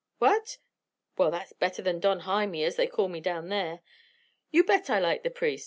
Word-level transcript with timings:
"What? 0.17 0.57
Well, 1.15 1.29
that's 1.29 1.53
better 1.53 1.83
than 1.83 1.99
'Don 1.99 2.21
Himy,' 2.21 2.65
as 2.65 2.75
they 2.75 2.87
call 2.87 3.07
me 3.07 3.19
down 3.19 3.49
there. 3.49 3.81
You 4.49 4.63
bet 4.63 4.89
I 4.89 4.97
like 4.99 5.21
the 5.21 5.29
priest. 5.29 5.59